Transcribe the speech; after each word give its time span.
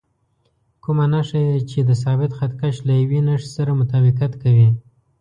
کومه 0.83 1.05
نښه 1.11 1.39
یې 1.47 1.57
چې 1.69 1.79
د 1.89 1.91
ثابت 2.03 2.31
خط 2.37 2.51
کش 2.59 2.75
له 2.87 2.93
یوې 3.01 3.19
نښې 3.27 3.49
سره 3.55 3.71
مطابقت 3.81 4.31
کوي. 4.43 4.69